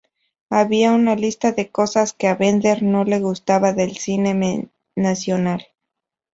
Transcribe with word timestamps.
Había 0.49 0.93
una 0.93 1.15
lista 1.15 1.51
de 1.51 1.69
cosas 1.69 2.11
que 2.13 2.27
a 2.27 2.33
Bender 2.33 2.81
no 2.81 3.03
le 3.03 3.19
gustaban 3.19 3.75
del 3.77 3.97
cine 3.97 4.71
nacional. 4.95 5.67